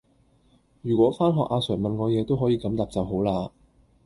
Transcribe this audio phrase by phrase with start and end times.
[0.81, 3.51] 如果返學阿 sir 問我野都可以咁答就好勒!